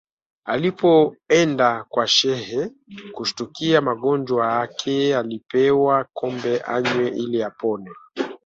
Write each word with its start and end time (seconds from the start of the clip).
Alipoenda 0.45 1.85
kwa 1.89 2.07
Shehe 2.07 2.71
kushtukia 3.13 3.81
magonjwa 3.81 4.61
ake 4.61 5.15
alipewa 5.17 6.05
kombe 6.13 6.59
anywe 6.61 7.09
ili 7.09 7.43
apone 7.43 7.89